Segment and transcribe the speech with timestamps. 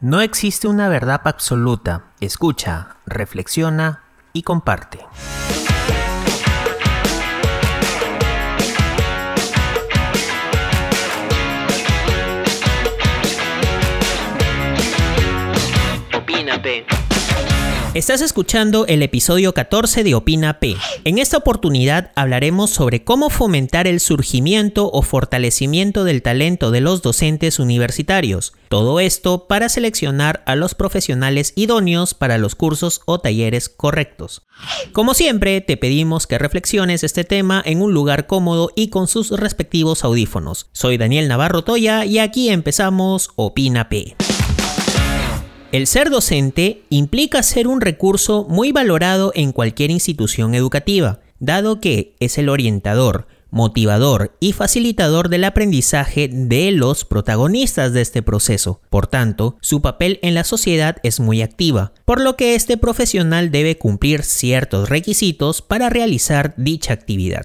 [0.00, 2.12] No existe una verdad absoluta.
[2.20, 5.00] Escucha, reflexiona y comparte.
[16.14, 16.62] Opina
[17.94, 20.76] Estás escuchando el episodio 14 de Opina P.
[21.04, 27.00] En esta oportunidad hablaremos sobre cómo fomentar el surgimiento o fortalecimiento del talento de los
[27.00, 28.52] docentes universitarios.
[28.68, 34.42] Todo esto para seleccionar a los profesionales idóneos para los cursos o talleres correctos.
[34.92, 39.30] Como siempre, te pedimos que reflexiones este tema en un lugar cómodo y con sus
[39.30, 40.68] respectivos audífonos.
[40.72, 44.14] Soy Daniel Navarro Toya y aquí empezamos Opina P.
[45.70, 52.16] El ser docente implica ser un recurso muy valorado en cualquier institución educativa, dado que
[52.20, 58.80] es el orientador, motivador y facilitador del aprendizaje de los protagonistas de este proceso.
[58.88, 63.50] Por tanto, su papel en la sociedad es muy activa, por lo que este profesional
[63.50, 67.44] debe cumplir ciertos requisitos para realizar dicha actividad.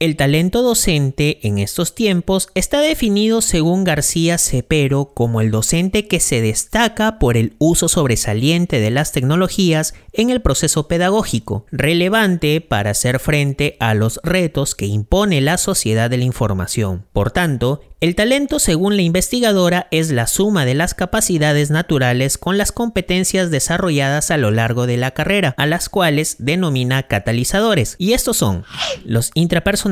[0.00, 6.20] El talento docente en estos tiempos está definido según García Cepero como el docente que
[6.20, 12.90] se destaca por el uso sobresaliente de las tecnologías en el proceso pedagógico, relevante para
[12.90, 17.04] hacer frente a los retos que impone la sociedad de la información.
[17.12, 22.56] Por tanto, el talento, según la investigadora, es la suma de las capacidades naturales con
[22.56, 27.96] las competencias desarrolladas a lo largo de la carrera, a las cuales denomina catalizadores.
[27.98, 28.62] Y estos son
[29.04, 29.87] los intrapersonales,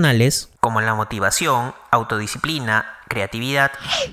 [0.61, 3.73] como la motivación, autodisciplina, creatividad.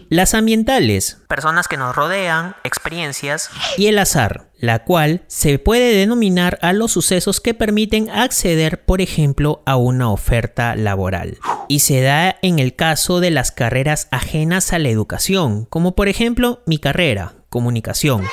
[0.09, 3.49] Las ambientales, personas que nos rodean, experiencias.
[3.77, 9.01] Y el azar, la cual se puede denominar a los sucesos que permiten acceder, por
[9.01, 11.37] ejemplo, a una oferta laboral.
[11.67, 16.07] Y se da en el caso de las carreras ajenas a la educación, como por
[16.07, 18.23] ejemplo mi carrera, comunicación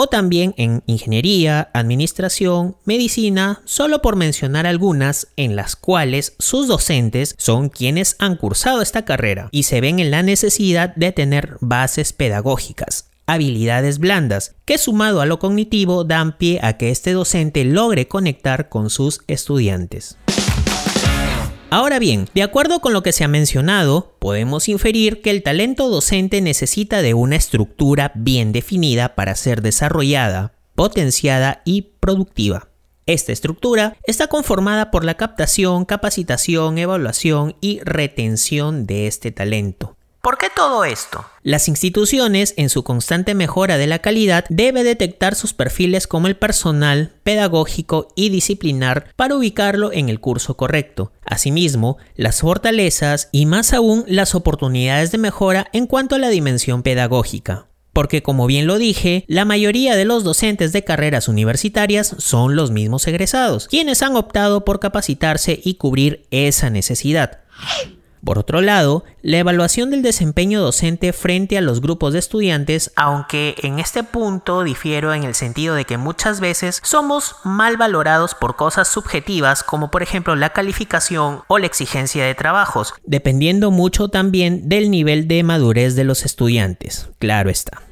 [0.00, 7.34] o también en ingeniería, administración, medicina, solo por mencionar algunas en las cuales sus docentes
[7.36, 12.12] son quienes han cursado esta carrera y se ven en la necesidad de tener bases
[12.12, 18.06] pedagógicas, habilidades blandas, que sumado a lo cognitivo dan pie a que este docente logre
[18.06, 20.16] conectar con sus estudiantes.
[21.70, 25.90] Ahora bien, de acuerdo con lo que se ha mencionado, podemos inferir que el talento
[25.90, 32.70] docente necesita de una estructura bien definida para ser desarrollada, potenciada y productiva.
[33.04, 39.97] Esta estructura está conformada por la captación, capacitación, evaluación y retención de este talento.
[40.20, 41.24] ¿Por qué todo esto?
[41.42, 46.36] Las instituciones, en su constante mejora de la calidad, debe detectar sus perfiles como el
[46.36, 51.12] personal, pedagógico y disciplinar para ubicarlo en el curso correcto.
[51.24, 56.82] Asimismo, las fortalezas y más aún las oportunidades de mejora en cuanto a la dimensión
[56.82, 57.68] pedagógica
[57.98, 62.70] porque como bien lo dije, la mayoría de los docentes de carreras universitarias son los
[62.70, 67.40] mismos egresados, quienes han optado por capacitarse y cubrir esa necesidad.
[68.24, 73.54] Por otro lado, la evaluación del desempeño docente frente a los grupos de estudiantes, aunque
[73.62, 78.56] en este punto difiero en el sentido de que muchas veces somos mal valorados por
[78.56, 84.68] cosas subjetivas como por ejemplo la calificación o la exigencia de trabajos, dependiendo mucho también
[84.68, 87.82] del nivel de madurez de los estudiantes, claro está.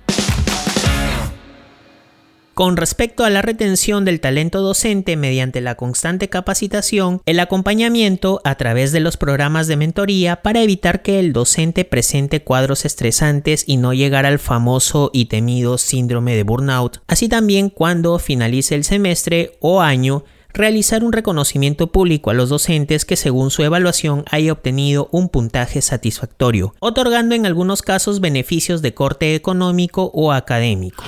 [2.57, 8.55] Con respecto a la retención del talento docente mediante la constante capacitación, el acompañamiento a
[8.55, 13.77] través de los programas de mentoría para evitar que el docente presente cuadros estresantes y
[13.77, 19.59] no llegar al famoso y temido síndrome de burnout, así también cuando finalice el semestre
[19.61, 20.25] o año
[20.55, 25.83] realizar un reconocimiento público a los docentes que según su evaluación haya obtenido un puntaje
[25.83, 31.05] satisfactorio, otorgando en algunos casos beneficios de corte económico o académico.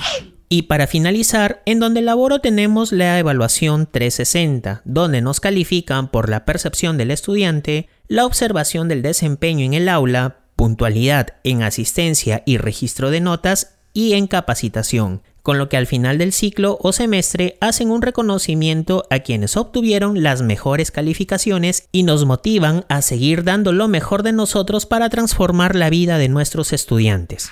[0.51, 6.43] Y para finalizar, en donde laboro tenemos la evaluación 360, donde nos califican por la
[6.43, 13.11] percepción del estudiante, la observación del desempeño en el aula, puntualidad en asistencia y registro
[13.11, 17.91] de notas y en capacitación, con lo que al final del ciclo o semestre hacen
[17.91, 23.87] un reconocimiento a quienes obtuvieron las mejores calificaciones y nos motivan a seguir dando lo
[23.87, 27.51] mejor de nosotros para transformar la vida de nuestros estudiantes.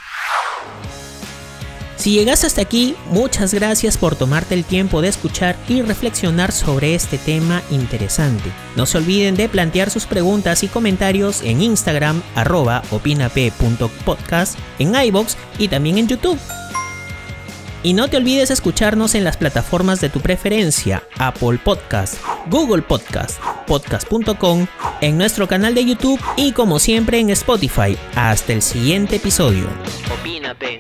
[2.08, 6.96] Si llegaste hasta aquí, muchas gracias por tomarte el tiempo de escuchar y reflexionar sobre
[6.96, 8.50] este tema interesante.
[8.78, 15.36] No se olviden de plantear sus preguntas y comentarios en Instagram arroba opinap.podcast, en iBox
[15.60, 16.40] y también en YouTube.
[17.84, 23.38] Y no te olvides escucharnos en las plataformas de tu preferencia, Apple Podcast, Google Podcast,
[23.68, 24.66] podcast.com,
[25.02, 27.98] en nuestro canal de YouTube y como siempre en Spotify.
[28.16, 29.68] Hasta el siguiente episodio.
[30.58, 30.80] P.